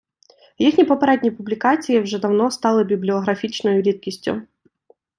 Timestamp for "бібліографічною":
2.83-3.81